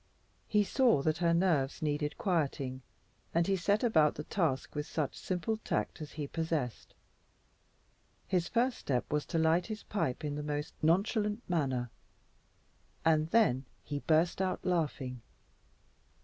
[0.47, 2.81] He saw that her nerves needed quieting,
[3.35, 6.95] and he set about the task with such simple tact as he possessed.
[8.27, 11.91] His first step was to light his pipe in the most nonchalant manner,
[13.05, 15.21] and then he burst out laughing.